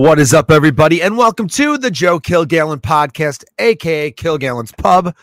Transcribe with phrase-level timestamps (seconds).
[0.00, 5.14] What is up, everybody, and welcome to the Joe Kilgallon podcast, aka Kilgallon's Pub.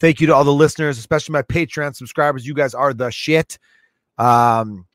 [0.00, 2.44] Thank you to all the listeners, especially my Patreon subscribers.
[2.44, 3.56] You guys are the shit.
[4.18, 4.88] Um,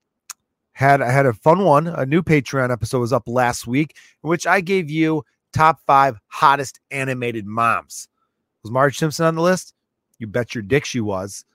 [0.73, 1.87] had I had a fun one.
[1.87, 5.23] A new Patreon episode was up last week, in which I gave you
[5.53, 8.09] top five hottest animated moms.
[8.63, 9.73] Was Marge Simpson on the list?
[10.19, 11.45] You bet your dick she was.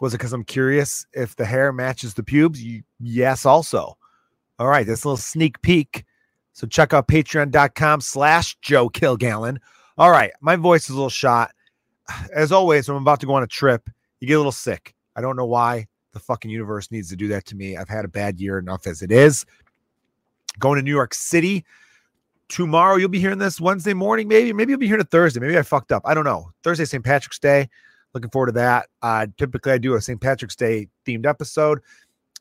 [0.00, 2.60] Was it because I'm curious if the hair matches the pubes?
[2.98, 3.98] Yes, also.
[4.58, 6.04] All right, this little sneak peek.
[6.54, 9.58] So check out patreon.com slash Joe Kilgallon.
[9.98, 11.52] All right, my voice is a little shot.
[12.34, 13.88] As always, I'm about to go on a trip,
[14.20, 14.94] you get a little sick.
[15.16, 17.76] I don't know why the fucking universe needs to do that to me.
[17.76, 19.44] I've had a bad year enough as it is.
[20.58, 21.64] Going to New York City
[22.48, 22.96] tomorrow.
[22.96, 24.52] You'll be hearing this Wednesday morning, maybe.
[24.52, 25.40] Maybe you'll be hearing it Thursday.
[25.40, 26.02] Maybe I fucked up.
[26.04, 26.52] I don't know.
[26.62, 27.04] Thursday, St.
[27.04, 27.68] Patrick's Day.
[28.14, 28.88] Looking forward to that.
[29.02, 30.20] Uh, typically, I do a St.
[30.20, 31.80] Patrick's Day themed episode.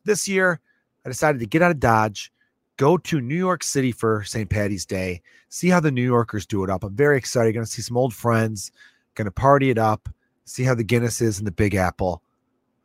[0.05, 0.59] This year,
[1.05, 2.31] I decided to get out of Dodge,
[2.77, 4.49] go to New York City for St.
[4.49, 6.83] Patty's Day, see how the New Yorkers do it up.
[6.83, 7.53] I'm very excited.
[7.53, 8.71] Going to see some old friends,
[9.15, 10.09] going to party it up,
[10.45, 12.21] see how the Guinness is in the Big Apple.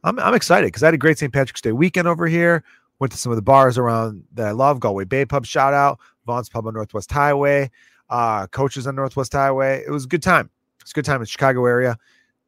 [0.05, 1.33] I'm, I'm excited because I had a great St.
[1.33, 2.63] Patrick's Day weekend over here.
[2.99, 4.81] Went to some of the bars around that I love.
[4.81, 5.99] Galway Bay Pub, shout out.
[6.27, 7.71] Vaughn's Pub on Northwest Highway,
[8.11, 9.83] uh, Coaches on Northwest Highway.
[9.87, 10.51] It was a good time.
[10.81, 11.97] It's a good time in the Chicago area.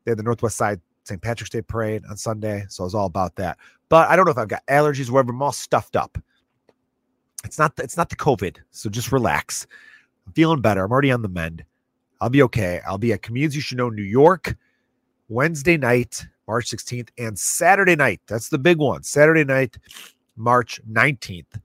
[0.04, 1.20] They had the Northwest Side St.
[1.20, 3.58] Patrick's Day parade on Sunday, so I was all about that.
[3.88, 5.32] But I don't know if I've got allergies, or whatever.
[5.32, 6.18] I'm all stuffed up.
[7.44, 7.76] It's not.
[7.76, 9.66] The, it's not the COVID, so just relax.
[10.26, 10.84] I'm feeling better.
[10.84, 11.64] I'm already on the mend.
[12.20, 12.80] I'll be okay.
[12.86, 14.56] I'll be at Comedians You Should Know New York
[15.28, 18.20] Wednesday night, March 16th, and Saturday night.
[18.26, 19.02] That's the big one.
[19.02, 19.78] Saturday night,
[20.36, 21.60] March 19th.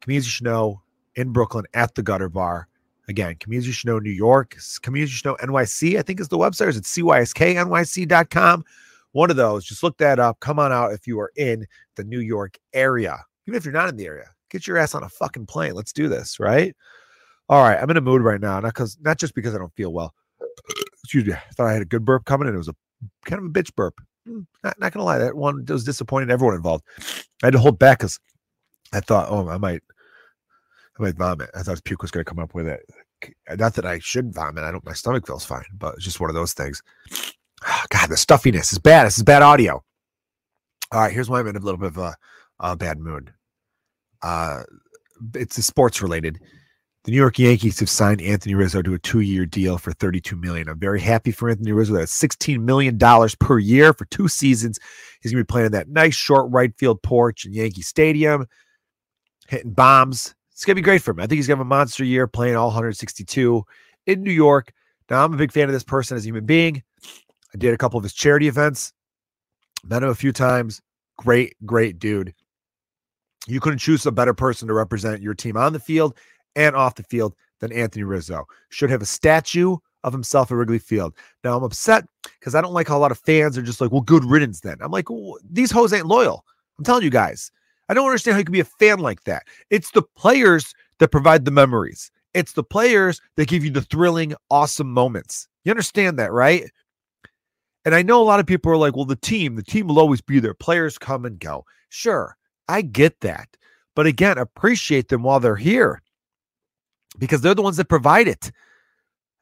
[0.00, 0.82] Comedians You Should Know
[1.16, 2.68] in Brooklyn at the Gutter Bar.
[3.08, 6.28] Again, Comedians You Should Know New York, Comedians You Should Know NYC, I think is
[6.28, 6.68] the website.
[6.68, 8.64] Is it CYSKNYC.com?
[9.12, 9.64] One of those.
[9.64, 10.40] Just look that up.
[10.40, 13.18] Come on out if you are in the New York area.
[13.46, 15.74] Even if you're not in the area, get your ass on a fucking plane.
[15.74, 16.74] Let's do this, right?
[17.48, 17.78] All right.
[17.80, 18.60] I'm in a mood right now.
[18.60, 20.14] Not because not just because I don't feel well.
[21.02, 21.34] Excuse me.
[21.34, 22.74] I thought I had a good burp coming and it was a
[23.26, 23.94] kind of a bitch burp.
[24.26, 26.30] Hmm, not, not gonna lie, that one was disappointing.
[26.30, 26.84] Everyone involved.
[27.42, 28.18] I had to hold back because
[28.92, 29.82] I thought, oh, I might
[30.98, 31.50] I might vomit.
[31.54, 32.80] I thought puke was going to come up with it.
[33.56, 34.64] Not that I should vomit.
[34.64, 34.84] I don't.
[34.84, 36.82] My stomach feels fine, but it's just one of those things.
[37.88, 39.06] God, the stuffiness is bad.
[39.06, 39.82] This is bad audio.
[40.92, 42.14] All right, here's why I'm in a little bit of a,
[42.60, 43.32] a bad mood.
[44.24, 44.62] Uh,
[45.34, 46.40] it's a sports related.
[47.04, 50.68] The New York Yankees have signed Anthony Rizzo to a two-year deal for 32 million.
[50.68, 51.92] I'm very happy for Anthony Rizzo.
[51.92, 54.78] That's 16 million dollars per year for two seasons.
[55.20, 58.46] He's gonna be playing in that nice short right field porch in Yankee Stadium,
[59.48, 61.18] hitting bombs, it's gonna be great for him.
[61.18, 63.64] I think he's gonna have a monster year playing all 162
[64.06, 64.72] in New York.
[65.10, 66.82] Now I'm a big fan of this person as a human being.
[67.52, 68.92] I did a couple of his charity events,
[69.84, 70.80] met him a few times.
[71.18, 72.34] Great, great dude.
[73.46, 76.16] You couldn't choose a better person to represent your team on the field
[76.56, 78.46] and off the field than Anthony Rizzo.
[78.70, 81.14] Should have a statue of himself at Wrigley Field.
[81.42, 82.06] Now I'm upset
[82.38, 84.60] because I don't like how a lot of fans are just like, well, good riddance
[84.60, 84.76] then.
[84.80, 85.08] I'm like,
[85.50, 86.44] these hoes ain't loyal.
[86.78, 87.50] I'm telling you guys.
[87.88, 89.44] I don't understand how you can be a fan like that.
[89.70, 92.10] It's the players that provide the memories.
[92.32, 95.48] It's the players that give you the thrilling, awesome moments.
[95.64, 96.70] You understand that, right?
[97.84, 99.98] And I know a lot of people are like, well, the team, the team will
[99.98, 100.54] always be there.
[100.54, 101.64] Players come and go.
[101.90, 102.36] Sure,
[102.68, 103.48] I get that.
[103.94, 106.02] But again, appreciate them while they're here
[107.18, 108.50] because they're the ones that provide it.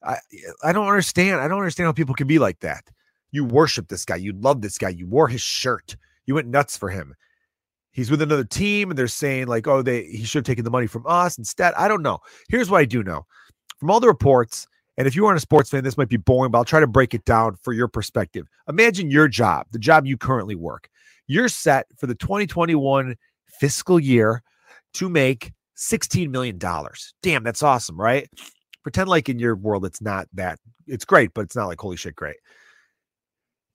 [0.05, 0.19] I,
[0.63, 1.41] I don't understand.
[1.41, 2.85] I don't understand how people can be like that.
[3.31, 4.17] You worship this guy.
[4.17, 4.91] You love this guy.
[4.91, 5.97] You wore his shirt.
[6.27, 7.15] You went nuts for him
[7.93, 10.71] he's with another team and they're saying like oh they he should have taken the
[10.71, 12.19] money from us instead i don't know
[12.49, 13.25] here's what i do know
[13.79, 14.67] from all the reports
[14.99, 16.87] and if you aren't a sports fan this might be boring but i'll try to
[16.87, 20.89] break it down for your perspective imagine your job the job you currently work
[21.27, 23.17] you're set for the 2021
[23.61, 24.43] fiscal year
[24.95, 28.29] to make 16 million dollars damn that's awesome right
[28.83, 31.97] pretend like in your world it's not that it's great but it's not like holy
[31.97, 32.37] shit great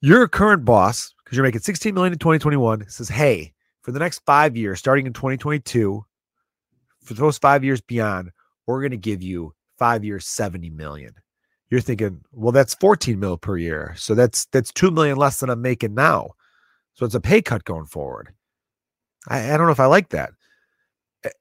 [0.01, 3.53] your current boss because you're making 16 million in 2021 says hey
[3.87, 6.05] for the next five years, starting in 2022,
[7.05, 8.31] for those five years beyond,
[8.65, 11.13] we're going to give you five years, 70 million.
[11.69, 13.93] You're thinking, well, that's 14 mil per year.
[13.95, 16.31] So that's that's two million less than I'm making now.
[16.97, 18.33] So it's a pay cut going forward.
[19.27, 20.31] I, I don't know if I like that.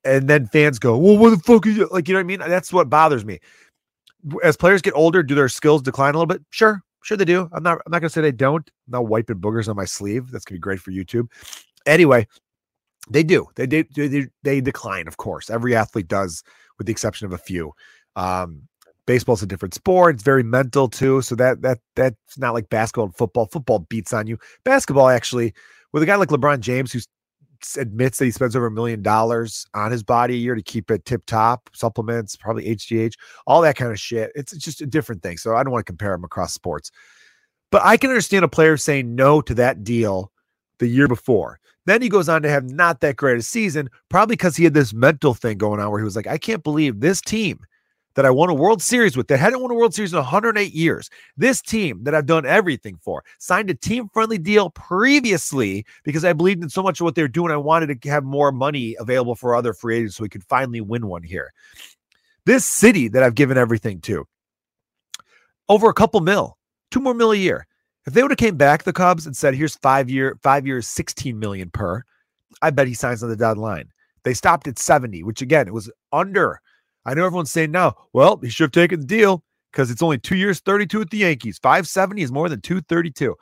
[0.04, 2.08] And then fans go, well, what the fuck is you like?
[2.08, 2.40] You know what I mean?
[2.40, 3.40] That's what bothers me.
[4.42, 6.42] As players get older, do their skills decline a little bit?
[6.50, 7.48] Sure, sure they do.
[7.52, 7.80] I'm not.
[7.86, 8.68] I'm not gonna say they don't.
[8.86, 10.30] I'm not wiping boogers on my sleeve.
[10.30, 11.28] That's gonna be great for YouTube.
[11.84, 12.26] Anyway,
[13.08, 13.46] they do.
[13.54, 15.48] They, they they they decline, of course.
[15.48, 16.42] Every athlete does,
[16.78, 17.72] with the exception of a few.
[18.16, 18.62] Um,
[19.06, 20.16] baseball's a different sport.
[20.16, 21.22] It's very mental too.
[21.22, 23.46] So that that that's not like basketball and football.
[23.46, 24.38] Football beats on you.
[24.64, 25.54] Basketball actually,
[25.92, 27.00] with a guy like LeBron James, who
[27.78, 30.90] admits that he spends over a million dollars on his body a year to keep
[30.90, 33.14] it tip top, supplements, probably HGH,
[33.46, 34.30] all that kind of shit.
[34.34, 35.38] It's just a different thing.
[35.38, 36.90] So I don't want to compare him across sports.
[37.72, 40.30] But I can understand a player saying no to that deal
[40.78, 41.58] the year before.
[41.86, 44.74] Then he goes on to have not that great a season, probably because he had
[44.74, 47.60] this mental thing going on where he was like, I can't believe this team
[48.16, 50.72] that I won a World Series with that hadn't won a World Series in 108
[50.72, 51.10] years.
[51.36, 56.32] This team that I've done everything for signed a team friendly deal previously because I
[56.32, 57.52] believed in so much of what they're doing.
[57.52, 60.80] I wanted to have more money available for other free agents so we could finally
[60.80, 61.52] win one here.
[62.46, 64.26] This city that I've given everything to,
[65.68, 66.56] over a couple mil,
[66.90, 67.66] two more mil a year.
[68.06, 70.88] If they would have came back the Cubs and said, "Here's five year, five years,
[70.88, 72.02] 16 million per,"
[72.62, 73.90] I bet he signs on the dotted line.
[74.22, 76.60] They stopped at 70, which again, it was under
[77.06, 80.18] I know everyone's saying now, well, he should have taken the deal because it's only
[80.18, 81.58] two years, 32 with the Yankees.
[81.62, 83.34] 570 is more than 232.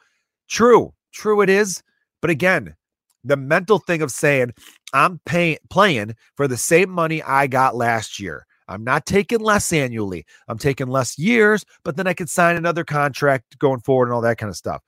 [0.48, 1.82] True, true it is.
[2.20, 2.76] But again,
[3.24, 4.52] the mental thing of saying,
[4.92, 8.46] I'm paying playing for the same money I got last year.
[8.68, 10.26] I'm not taking less annually.
[10.48, 14.20] I'm taking less years, but then I could sign another contract going forward and all
[14.22, 14.82] that kind of stuff.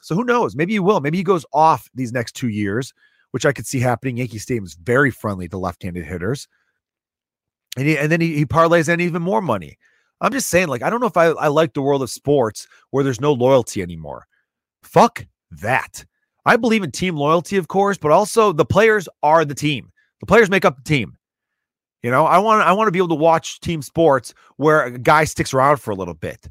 [0.00, 0.54] So who knows?
[0.54, 1.00] Maybe he will.
[1.00, 2.92] Maybe he goes off these next two years,
[3.32, 4.16] which I could see happening.
[4.16, 6.46] Yankee Stadium is very friendly to left-handed hitters
[7.76, 9.78] and, he, and then he, he parlays in even more money.
[10.20, 12.68] I'm just saying, like, I don't know if I, I like the world of sports
[12.90, 14.26] where there's no loyalty anymore.
[14.82, 16.04] Fuck that.
[16.44, 19.90] I believe in team loyalty, of course, but also the players are the team.
[20.20, 21.16] The players make up the team.
[22.02, 24.98] You know, I want I want to be able to watch team sports where a
[24.98, 26.48] guy sticks around for a little bit.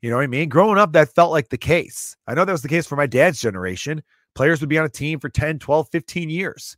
[0.00, 0.48] You know what I mean?
[0.48, 2.16] Growing up, that felt like the case.
[2.26, 4.02] I know that was the case for my dad's generation.
[4.34, 6.76] Players would be on a team for 10, 12, 15 years.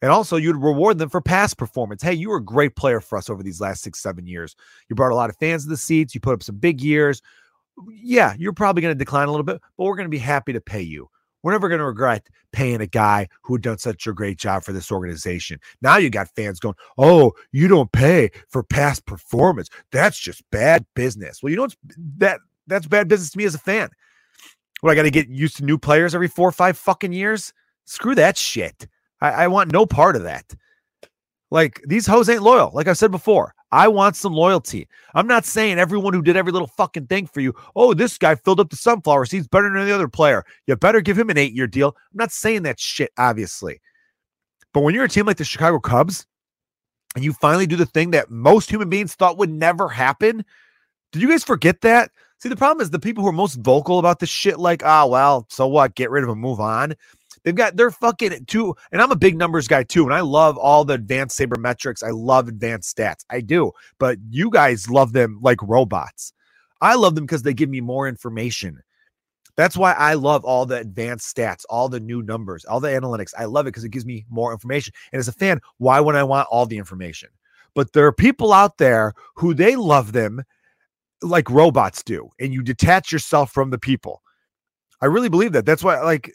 [0.00, 2.02] And also, you'd reward them for past performance.
[2.02, 4.54] Hey, you were a great player for us over these last six, seven years.
[4.88, 6.14] You brought a lot of fans to the seats.
[6.14, 7.20] You put up some big years.
[7.90, 10.52] Yeah, you're probably going to decline a little bit, but we're going to be happy
[10.52, 11.08] to pay you.
[11.42, 14.64] We're never going to regret paying a guy who had done such a great job
[14.64, 15.60] for this organization.
[15.80, 19.68] Now you got fans going, "Oh, you don't pay for past performance.
[19.92, 21.76] That's just bad business." Well, you know what's
[22.18, 23.88] that that's bad business to me as a fan.
[24.80, 27.52] What I got to get used to new players every four or five fucking years?
[27.84, 28.88] Screw that shit.
[29.20, 30.44] I, I want no part of that.
[31.50, 32.70] Like these hoes ain't loyal.
[32.74, 34.88] Like I said before, I want some loyalty.
[35.14, 38.34] I'm not saying everyone who did every little fucking thing for you, oh, this guy
[38.34, 40.44] filled up the sunflower seeds better than the other player.
[40.66, 41.88] You better give him an eight year deal.
[42.12, 43.80] I'm not saying that shit, obviously.
[44.72, 46.26] But when you're a team like the Chicago Cubs
[47.14, 50.44] and you finally do the thing that most human beings thought would never happen,
[51.12, 52.10] did you guys forget that?
[52.40, 55.02] See, the problem is the people who are most vocal about this shit, like, ah,
[55.02, 55.96] oh, well, so what?
[55.96, 56.94] Get rid of him, move on.
[57.48, 60.58] They've got they're fucking two, and I'm a big numbers guy too, and I love
[60.58, 62.04] all the advanced sabermetrics.
[62.04, 63.24] I love advanced stats.
[63.30, 66.34] I do, but you guys love them like robots.
[66.82, 68.82] I love them because they give me more information.
[69.56, 73.32] That's why I love all the advanced stats, all the new numbers, all the analytics.
[73.38, 74.92] I love it because it gives me more information.
[75.10, 77.30] And as a fan, why would I want all the information?
[77.74, 80.42] But there are people out there who they love them
[81.22, 84.20] like robots do, and you detach yourself from the people.
[85.00, 85.64] I really believe that.
[85.64, 86.30] That's why, like,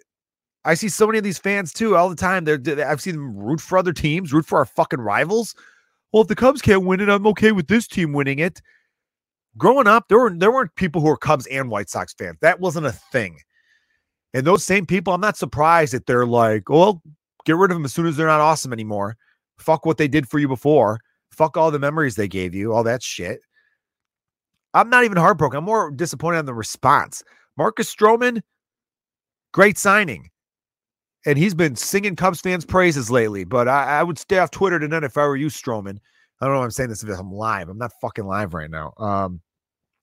[0.66, 2.46] I see so many of these fans too all the time.
[2.46, 5.56] They're, I've seen them root for other teams, root for our fucking rivals.
[6.12, 8.62] Well, if the Cubs can't win it, I'm okay with this team winning it.
[9.58, 12.38] Growing up, there were there weren't people who were Cubs and White Sox fans.
[12.42, 13.40] That wasn't a thing.
[14.34, 17.02] And those same people, I'm not surprised that they're like, oh, well,
[17.46, 19.16] get rid of them as soon as they're not awesome anymore.
[19.60, 21.00] Fuck what they did for you before.
[21.32, 23.42] Fuck all the memories they gave you, all that shit.
[24.74, 25.60] I'm not even heartbroken.
[25.60, 27.24] I'm more disappointed on the response.
[27.58, 28.42] Marcus Stroman,
[29.52, 30.32] great signing
[31.26, 33.44] and he's been singing Cubs fans' praises lately.
[33.44, 36.00] But I, I would stay off Twitter tonight if I were you, Stroman.
[36.42, 36.64] I don't know.
[36.64, 37.70] I'm saying this if I'm live.
[37.70, 38.94] I'm not fucking live right now.
[38.98, 39.42] Um.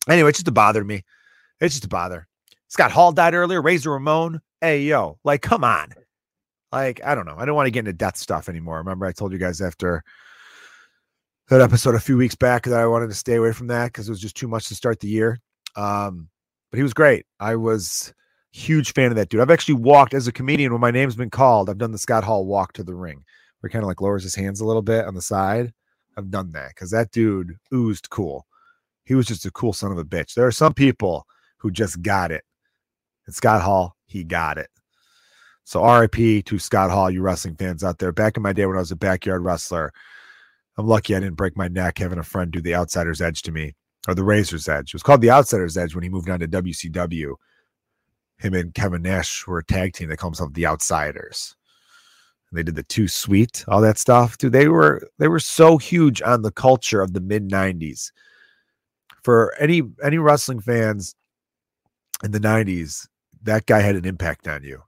[0.08, 1.04] Anyway, it's just a bother me.
[1.60, 2.26] It's just a bother.
[2.68, 3.60] Scott Hall died earlier.
[3.60, 4.40] Razor Ramon.
[4.60, 5.90] Hey yo, like come on.
[6.72, 7.36] Like I don't know.
[7.36, 8.78] I don't want to get into death stuff anymore.
[8.78, 10.02] Remember, I told you guys after
[11.48, 14.08] that episode a few weeks back that I wanted to stay away from that because
[14.08, 15.40] it was just too much to start the year.
[15.74, 16.28] Um,
[16.70, 17.26] but he was great.
[17.40, 18.14] I was
[18.52, 19.40] Huge fan of that dude.
[19.40, 21.71] I've actually walked as a comedian when my name's been called.
[21.71, 23.25] I've done the Scott Hall walk to the ring,
[23.61, 25.73] where he kind of like lowers his hands a little bit on the side.
[26.16, 28.47] I've done that because that dude oozed cool.
[29.04, 30.35] He was just a cool son of a bitch.
[30.35, 31.26] There are some people
[31.59, 32.45] who just got it.
[33.26, 34.69] And Scott Hall, he got it.
[35.64, 38.12] So RIP to Scott Hall, you wrestling fans out there.
[38.12, 39.92] Back in my day when I was a backyard wrestler,
[40.76, 43.52] I'm lucky I didn't break my neck having a friend do the outsider's edge to
[43.52, 43.75] me
[44.09, 44.90] or the razor's edge.
[44.90, 47.35] It was called the outsider's edge when he moved on to WCW
[48.40, 50.09] him and Kevin Nash were a tag team.
[50.09, 51.54] They call themselves the Outsiders.
[52.50, 54.38] And they did the Too Sweet, all that stuff.
[54.38, 58.11] Dude, they were they were so huge on the culture of the mid '90s.
[59.23, 61.14] For any any wrestling fans
[62.25, 63.06] in the '90s,
[63.42, 64.82] that guy had an impact on you.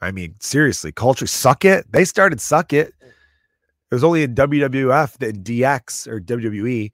[0.00, 1.90] I mean, seriously, culture suck it.
[1.90, 2.92] They started suck it.
[3.00, 6.90] It was only in WWF, the DX or WWE,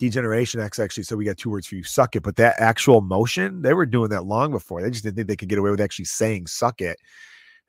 [0.00, 1.04] D-Generation X actually.
[1.04, 2.22] So we got two words for you, suck it.
[2.22, 4.82] But that actual motion, they were doing that long before.
[4.82, 6.98] They just didn't think they could get away with actually saying suck it.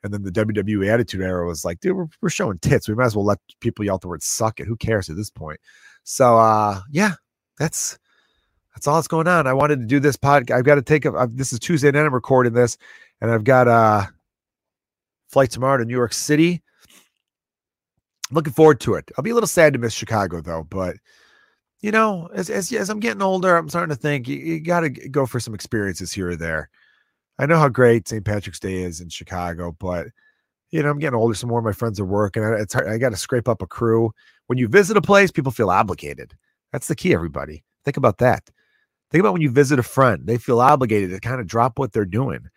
[0.03, 2.88] And then the WWE Attitude Era was like, dude, we're, we're showing tits.
[2.88, 4.65] We might as well let people yell the word suck it.
[4.65, 5.59] Who cares at this point?
[6.03, 7.13] So uh yeah,
[7.59, 8.00] that's
[8.73, 9.45] that's all that's going on.
[9.45, 10.51] I wanted to do this podcast.
[10.51, 12.05] I've got to take a this is Tuesday night.
[12.05, 12.77] I'm recording this,
[13.19, 14.05] and I've got uh
[15.29, 16.63] flight tomorrow to New York City.
[18.31, 19.11] Looking forward to it.
[19.17, 20.95] I'll be a little sad to miss Chicago though, but
[21.81, 24.81] you know, as as, as I'm getting older, I'm starting to think you, you got
[24.81, 26.69] to go for some experiences here or there.
[27.39, 28.23] I know how great St.
[28.23, 30.07] Patrick's Day is in Chicago, but
[30.71, 31.33] you know, I'm getting older.
[31.33, 32.43] Some more of my friends are working.
[32.43, 32.88] It's hard.
[32.88, 34.11] I got to scrape up a crew.
[34.47, 36.33] When you visit a place, people feel obligated.
[36.71, 37.63] That's the key, everybody.
[37.83, 38.50] Think about that.
[39.09, 41.91] Think about when you visit a friend, they feel obligated to kind of drop what
[41.91, 42.47] they're doing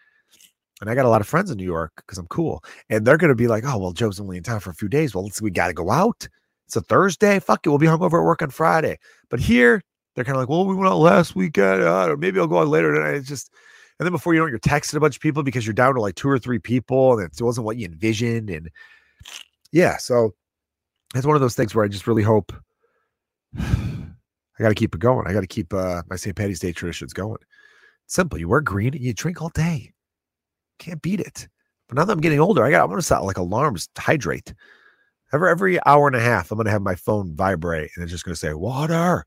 [0.80, 2.62] and I got a lot of friends in New York because I'm cool.
[2.90, 5.14] And they're gonna be like, "Oh, well, Joe's only in town for a few days.
[5.14, 6.28] Well, let's we got to go out.
[6.66, 7.38] It's a Thursday.
[7.40, 8.98] Fuck it, we'll be hungover at work on Friday."
[9.30, 9.82] But here,
[10.14, 11.82] they're kind of like, "Well, we went out last weekend.
[11.82, 13.52] Uh, maybe I'll go out later tonight." It's just,
[13.98, 15.94] and then before you know it, you're texting a bunch of people because you're down
[15.94, 18.50] to like two or three people, and it wasn't what you envisioned.
[18.50, 18.70] And
[19.72, 20.34] yeah, so
[21.14, 22.52] it's one of those things where I just really hope.
[23.58, 25.26] I got to keep it going.
[25.26, 26.36] I got to keep uh, my St.
[26.36, 27.38] Patty's Day traditions going.
[28.06, 28.38] simple.
[28.38, 29.92] You wear green and you drink all day.
[30.78, 31.48] Can't beat it.
[31.88, 34.54] But now that I'm getting older, I got I'm gonna set like alarms to hydrate.
[35.34, 38.24] Every every hour and a half, I'm gonna have my phone vibrate and it's just
[38.24, 39.26] gonna say, water.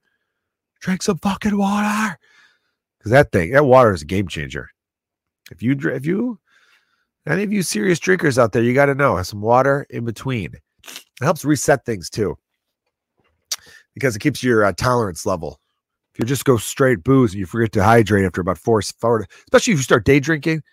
[0.80, 2.18] Drink some fucking water.
[2.98, 4.70] Because that thing, that water is a game changer.
[5.52, 6.40] If you if you
[7.28, 10.06] any of you serious drinkers out there, you got to know have some water in
[10.06, 10.54] between.
[10.86, 12.38] It helps reset things too,
[13.94, 15.60] because it keeps your uh, tolerance level.
[16.14, 19.28] If you just go straight booze and you forget to hydrate after about four, four,
[19.46, 20.64] especially if you start day drinking,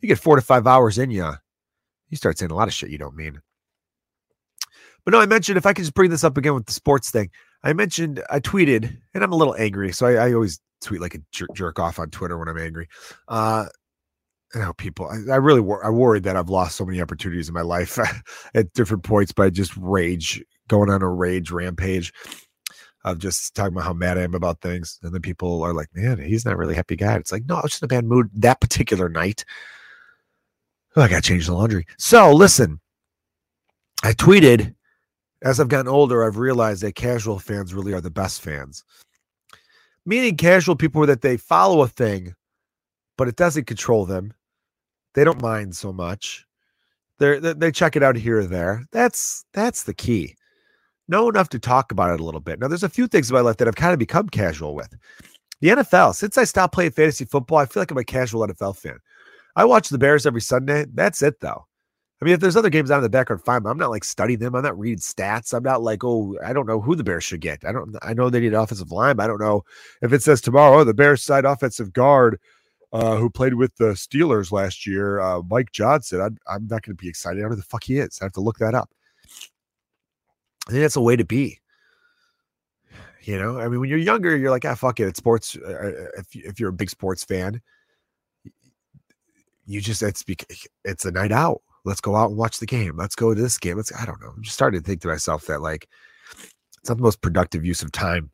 [0.00, 1.32] you get four to five hours in you,
[2.10, 3.40] you start saying a lot of shit you don't mean.
[5.04, 7.10] But no, I mentioned if I could just bring this up again with the sports
[7.10, 7.30] thing.
[7.64, 11.14] I mentioned I tweeted, and I'm a little angry, so I, I always tweet like
[11.14, 12.88] a jerk, jerk, off on Twitter when I'm angry.
[13.28, 13.66] Uh,
[14.54, 17.54] know, people, I, I really wor- I worried that I've lost so many opportunities in
[17.54, 17.98] my life
[18.54, 22.12] at different points by just rage, going on a rage rampage
[23.04, 24.98] of just talking about how mad I am about things.
[25.02, 27.16] And then people are like, man, he's not really happy guy.
[27.16, 29.44] It's like, no, I was just in a bad mood that particular night.
[30.94, 31.86] Oh, I got to change the laundry.
[31.98, 32.80] So listen,
[34.04, 34.74] I tweeted
[35.42, 38.84] as I've gotten older, I've realized that casual fans really are the best fans.
[40.06, 42.34] Meaning casual people that they follow a thing,
[43.16, 44.32] but it doesn't control them.
[45.14, 46.46] They don't mind so much.
[47.18, 48.84] They're, they check it out here or there.
[48.90, 50.34] That's that's the key.
[51.08, 52.58] Know enough to talk about it a little bit.
[52.58, 54.94] Now, there's a few things in my life that I've kind of become casual with.
[55.60, 58.76] The NFL, since I stopped playing fantasy football, I feel like I'm a casual NFL
[58.76, 58.98] fan.
[59.54, 60.86] I watch the Bears every Sunday.
[60.92, 61.66] That's it, though.
[62.22, 63.62] I mean, if there's other games out in the background, fine.
[63.62, 64.54] But I'm not like studying them.
[64.54, 65.52] I'm not reading stats.
[65.52, 67.64] I'm not like, oh, I don't know who the Bears should get.
[67.64, 67.96] I don't.
[68.00, 69.64] I know they need an offensive line, but I don't know
[70.02, 72.38] if it says tomorrow, oh, the Bears side offensive guard
[72.92, 76.20] uh, who played with the Steelers last year, uh, Mike Johnson.
[76.20, 77.40] I'm, I'm not going to be excited.
[77.40, 78.20] I don't know who the fuck he is.
[78.20, 78.90] I have to look that up.
[80.68, 81.58] I think that's a way to be.
[83.22, 85.08] You know, I mean, when you're younger, you're like, ah, fuck it.
[85.08, 85.56] It's sports.
[85.56, 87.60] Uh, uh if if you're a big sports fan,
[89.66, 90.24] you just it's
[90.84, 91.62] it's a night out.
[91.84, 92.96] Let's go out and watch the game.
[92.96, 93.76] Let's go to this game.
[93.76, 94.32] Let's I don't know.
[94.36, 95.88] I'm just starting to think to myself that like
[96.80, 98.30] it's not the most productive use of time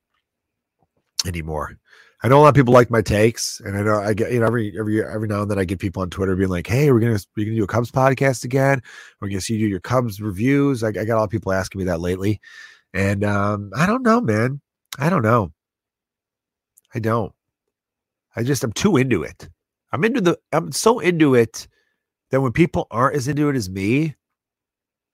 [1.27, 1.79] anymore.
[2.23, 4.41] I know a lot of people like my takes, and I know I get you
[4.41, 6.91] know every every every now and then I get people on Twitter being like, "Hey,
[6.91, 8.83] we're gonna we're gonna do a Cubs podcast again.
[9.21, 11.53] We're gonna see you do your Cubs reviews." I, I got a lot of people
[11.53, 12.41] asking me that lately,
[12.93, 14.61] and um, I don't know, man.
[14.99, 15.53] I don't know.
[16.93, 17.33] I don't.
[18.35, 19.49] I just I'm too into it.
[19.93, 21.69] I'm into the I'm so into it
[22.31, 24.15] that when people aren't as into it as me,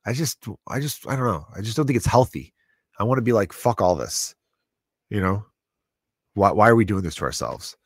[0.06, 1.46] I just I just I don't know.
[1.56, 2.52] I just don't think it's healthy.
[2.98, 4.34] I want to be like fuck all this.
[5.10, 5.44] You know?
[6.34, 7.76] Why why are we doing this to ourselves?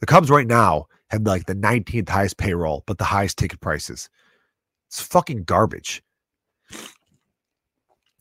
[0.00, 4.08] The Cubs right now have like the 19th highest payroll, but the highest ticket prices.
[4.88, 6.02] It's fucking garbage.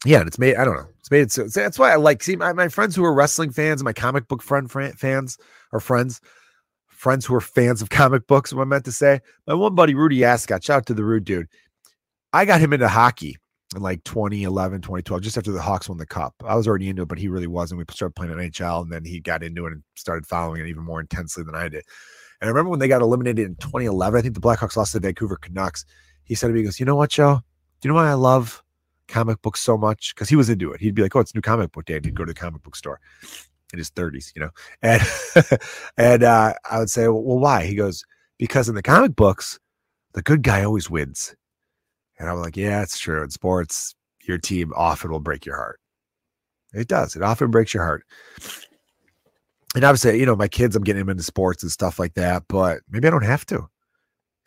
[0.06, 0.56] Yeah, and it's made.
[0.56, 0.88] I don't know.
[1.00, 1.48] It's made it so.
[1.48, 2.24] That's why I like.
[2.24, 5.38] See, my, my friends who are wrestling fans, my comic book friend, fans,
[5.72, 6.20] or friends,
[7.04, 9.20] friends who are fans of comic books, what I meant to say.
[9.46, 11.48] My one buddy, Rudy Ascot, shout out to the rude dude.
[12.32, 13.36] I got him into hockey
[13.76, 16.34] in like 2011, 2012, just after the Hawks won the cup.
[16.46, 17.80] I was already into it, but he really wasn't.
[17.80, 20.84] We started playing NHL and then he got into it and started following it even
[20.84, 21.84] more intensely than I did.
[22.40, 25.00] And I remember when they got eliminated in 2011, I think the Blackhawks lost to
[25.00, 25.86] the Vancouver Canucks.
[26.24, 27.42] He said to me, he goes, You know what, Joe?
[27.82, 28.64] Do you know why I love
[29.10, 30.16] comic books so much?
[30.16, 30.80] Because he was into it.
[30.80, 31.98] He'd be like, Oh, it's new comic book day.
[31.98, 33.02] And he'd go to the comic book store
[33.74, 34.50] in his 30s, you know.
[34.82, 35.02] And
[35.98, 37.66] and uh, I would say, well, why?
[37.66, 38.04] He goes,
[38.38, 39.60] because in the comic books,
[40.14, 41.36] the good guy always wins.
[42.20, 43.24] And I'm like, yeah, it's true.
[43.24, 45.80] In sports, your team often will break your heart.
[46.74, 47.16] It does.
[47.16, 48.06] It often breaks your heart.
[49.76, 52.44] And obviously, you know, my kids, I'm getting them into sports and stuff like that,
[52.48, 53.68] but maybe I don't have to.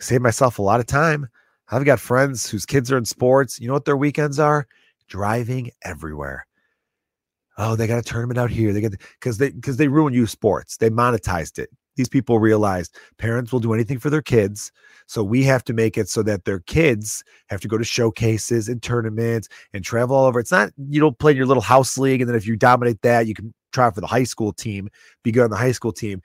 [0.00, 1.26] Save myself a lot of time.
[1.68, 3.58] I've got friends whose kids are in sports.
[3.58, 4.68] You know what their weekends are?
[5.08, 6.46] Driving everywhere.
[7.58, 8.72] Oh, they got a tournament out here.
[8.72, 10.76] They get because they because they ruin you sports.
[10.76, 11.70] They monetized it.
[11.96, 14.70] These people realized parents will do anything for their kids.
[15.06, 18.68] So we have to make it so that their kids have to go to showcases
[18.68, 20.38] and tournaments and travel all over.
[20.38, 23.00] It's not you don't play in your little house league, and then if you dominate
[23.02, 24.90] that, you can try for the high school team,
[25.22, 26.20] be good on the high school team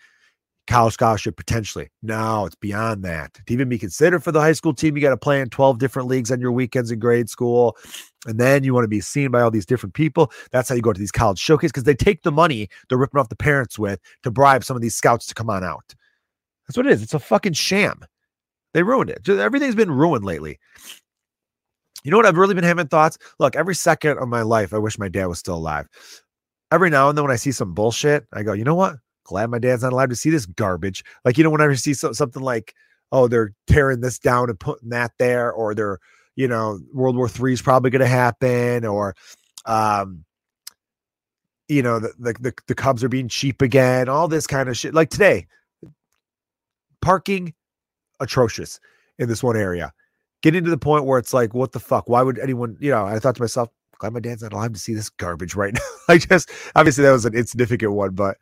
[0.72, 1.90] college scholarship potentially.
[2.02, 3.34] No, it's beyond that.
[3.34, 5.78] To even be considered for the high school team, you got to play in 12
[5.78, 7.78] different leagues on your weekends in grade school.
[8.26, 10.32] And then you want to be seen by all these different people.
[10.52, 13.20] That's how you go to these college showcases because they take the money they're ripping
[13.20, 15.94] off the parents with to bribe some of these scouts to come on out.
[16.68, 17.04] That's what it is.
[17.04, 18.06] It's a fucking sham.
[18.74, 19.28] They ruined it.
[19.28, 20.58] Everything's been ruined lately.
[22.04, 22.26] You know what?
[22.26, 23.18] I've really been having thoughts.
[23.40, 25.88] Look, every second of my life, I wish my dad was still alive.
[26.72, 28.96] Every now and then, when I see some bullshit, I go, you know what?
[29.32, 31.04] Glad my dad's not allowed to see this garbage.
[31.24, 32.76] Like, you know, whenever you see so, something like,
[33.14, 36.00] oh, they're tearing this down and putting that there, or they're,
[36.36, 39.16] you know, World War Three is probably going to happen, or,
[39.66, 40.26] um,
[41.70, 44.78] you know, the, the, the the Cubs are being cheap again, all this kind of
[44.78, 44.94] shit.
[44.94, 45.48] Like today,
[47.02, 47.54] parking
[48.20, 48.80] atrocious
[49.18, 49.94] in this one area.
[50.44, 52.10] Getting to the point where it's like, what the fuck?
[52.10, 53.70] Why would anyone, you know, I thought to myself,
[54.00, 55.80] glad my dad's not alive to see this garbage right now.
[56.10, 58.38] I just obviously that was an insignificant one, but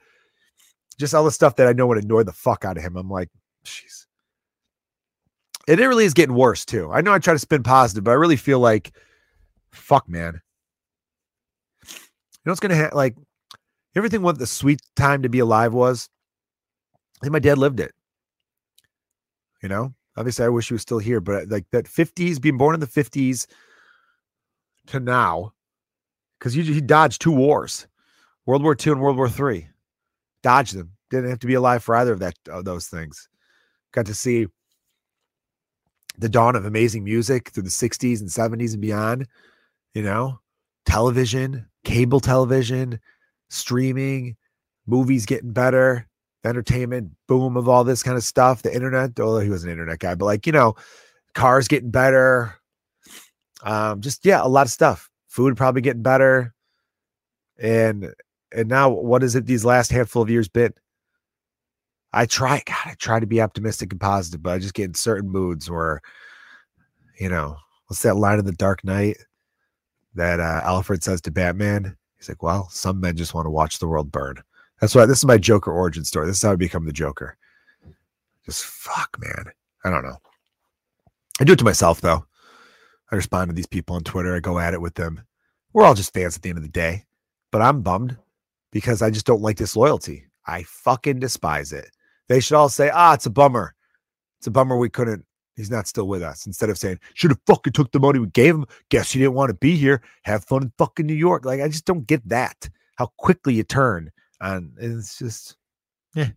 [1.00, 2.98] just all the stuff that I know would annoy the fuck out of him.
[2.98, 3.30] I'm like,
[3.64, 4.06] jeez.
[5.68, 6.92] And it really is getting worse too.
[6.92, 8.92] I know I try to spin positive, but I really feel like,
[9.72, 10.42] fuck, man.
[11.86, 12.98] You know what's gonna happen?
[12.98, 13.16] Like,
[13.96, 16.10] everything what the sweet time to be alive was?
[17.22, 17.94] I think my dad lived it.
[19.64, 22.74] You know, obviously, I wish he was still here, but like that 50s, being born
[22.74, 23.46] in the 50s
[24.88, 25.54] to now,
[26.40, 27.88] because he, he dodged two wars,
[28.46, 29.68] World War II and World War Three
[30.44, 30.92] dodged them.
[31.10, 33.28] Didn't have to be alive for either of that of those things.
[33.92, 34.48] Got to see
[36.18, 39.28] the dawn of amazing music through the 60s and 70s and beyond.
[39.94, 40.40] You know,
[40.86, 43.00] television, cable television,
[43.50, 44.36] streaming,
[44.86, 46.08] movies getting better,
[46.44, 48.62] entertainment boom of all this kind of stuff.
[48.62, 50.76] The internet, although he was an internet guy, but like, you know,
[51.34, 52.56] cars getting better.
[53.64, 55.10] Um, just yeah, a lot of stuff.
[55.28, 56.54] Food probably getting better.
[57.58, 58.14] And
[58.52, 60.74] and now what is it these last handful of years been?
[62.12, 64.94] I try, God, I try to be optimistic and positive, but I just get in
[64.96, 66.02] certain moods where,
[67.20, 67.58] you know,
[67.88, 69.18] what's that line in the Dark Knight
[70.16, 71.96] that uh, Alfred says to Batman?
[72.18, 74.42] He's like, "Well, some men just want to watch the world burn."
[74.82, 76.26] That's why this is my Joker origin story.
[76.26, 77.38] This is how I become the Joker.
[78.46, 79.52] Just fuck, man.
[79.84, 80.18] I don't know.
[81.40, 82.26] I do it to myself though.
[83.12, 84.36] I respond to these people on Twitter.
[84.36, 85.22] I go at it with them.
[85.74, 87.06] We're all just fans at the end of the day,
[87.52, 88.18] but I'm bummed
[88.72, 90.26] because I just don't like disloyalty.
[90.46, 91.90] I fucking despise it.
[92.28, 93.76] They should all say, ah, it's a bummer.
[94.40, 95.26] It's a bummer we couldn't.
[95.56, 96.46] He's not still with us.
[96.46, 98.66] Instead of saying, should have fucking took the money we gave him.
[98.90, 100.02] Guess he didn't want to be here.
[100.24, 101.44] Have fun in fucking New York.
[101.44, 102.70] Like, I just don't get that.
[102.96, 104.12] How quickly you turn.
[104.40, 105.58] And it's just,
[106.16, 106.30] yeah.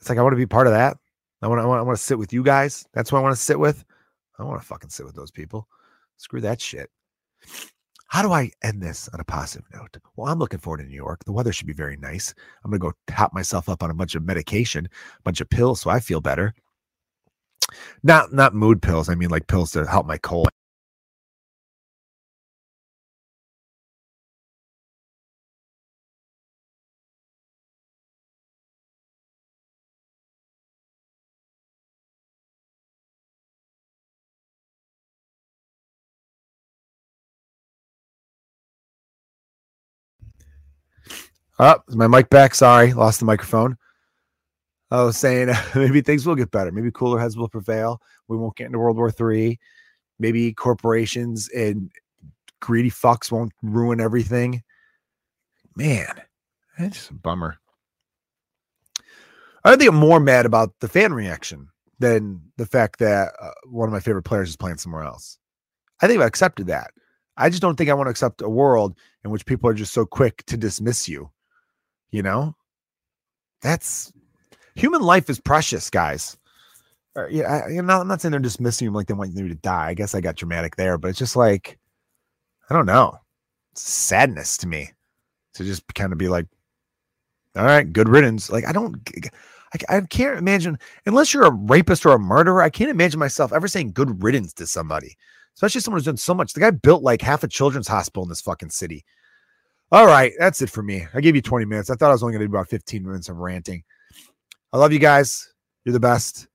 [0.00, 0.96] It's like, I want to be part of that.
[1.42, 2.86] I want I want, I want to sit with you guys.
[2.94, 3.84] That's what I want to sit with.
[4.38, 5.68] I want to fucking sit with those people.
[6.16, 6.90] Screw that shit.
[8.08, 9.98] How do I end this on a positive note?
[10.16, 11.24] Well, I'm looking forward to New York.
[11.24, 12.34] The weather should be very nice.
[12.64, 15.50] I'm going to go top myself up on a bunch of medication, a bunch of
[15.50, 16.54] pills so I feel better.
[18.02, 19.10] Not not mood pills.
[19.10, 20.48] I mean like pills to help my cold.
[41.60, 42.54] Oh, is my mic back?
[42.54, 43.76] Sorry, lost the microphone.
[44.92, 46.70] I was saying maybe things will get better.
[46.70, 48.00] Maybe cooler heads will prevail.
[48.28, 49.58] We won't get into World War III.
[50.20, 51.90] Maybe corporations and
[52.60, 54.62] greedy fucks won't ruin everything.
[55.74, 56.22] Man,
[56.78, 57.58] that's a bummer.
[59.64, 61.68] I think I'm more mad about the fan reaction
[61.98, 65.38] than the fact that uh, one of my favorite players is playing somewhere else.
[66.00, 66.92] I think I've accepted that.
[67.36, 69.92] I just don't think I want to accept a world in which people are just
[69.92, 71.30] so quick to dismiss you
[72.10, 72.54] you know,
[73.62, 74.12] that's
[74.74, 76.36] human life is precious, guys.
[77.30, 79.54] Yeah, I, you know, I'm not saying they're dismissing you like they want you to
[79.56, 79.88] die.
[79.88, 81.78] I guess I got dramatic there, but it's just like,
[82.70, 83.18] I don't know,
[83.74, 84.90] sadness to me
[85.54, 86.46] to just kind of be like,
[87.56, 88.50] all right, good riddance.
[88.50, 88.96] Like I don't,
[89.74, 92.62] I, I can't imagine unless you're a rapist or a murderer.
[92.62, 95.16] I can't imagine myself ever saying good riddance to somebody,
[95.56, 96.52] especially someone who's done so much.
[96.52, 99.04] The guy built like half a children's hospital in this fucking city.
[99.90, 101.06] All right, that's it for me.
[101.14, 101.88] I gave you 20 minutes.
[101.88, 103.82] I thought I was only going to do about 15 minutes of ranting.
[104.70, 105.50] I love you guys.
[105.84, 106.46] You're the best.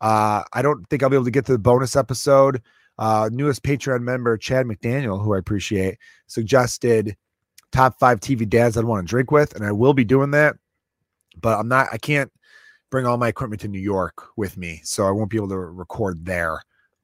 [0.00, 2.62] Uh, I don't think I'll be able to get to the bonus episode.
[2.98, 7.16] Uh, newest Patreon member, Chad McDaniel, who I appreciate, suggested
[7.70, 10.56] top five TV dads I'd want to drink with, and I will be doing that.
[11.40, 12.32] But I'm not, I can't
[12.90, 15.58] bring all my equipment to New York with me, so I won't be able to
[15.58, 16.60] record there.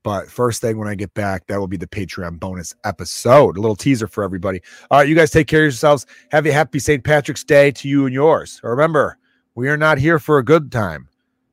[0.06, 3.56] But first thing when I get back, that will be the Patreon bonus episode.
[3.56, 4.60] A little teaser for everybody.
[4.88, 6.06] All right, you guys take care of yourselves.
[6.30, 7.02] Have a happy St.
[7.02, 8.60] Patrick's Day to you and yours.
[8.62, 9.18] Remember,
[9.56, 11.08] we are not here for a good time.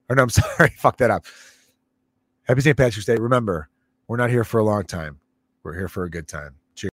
[0.07, 1.25] Or no, I'm sorry, fuck that up.
[2.43, 2.77] Happy St.
[2.77, 3.15] Patrick's Day.
[3.15, 3.69] Remember,
[4.07, 5.19] we're not here for a long time.
[5.63, 6.53] We're here for a good time.